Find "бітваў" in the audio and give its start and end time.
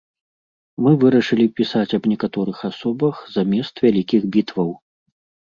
4.39-4.69